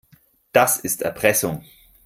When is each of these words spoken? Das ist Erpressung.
Das 0.51 0.79
ist 0.79 1.03
Erpressung. 1.03 1.63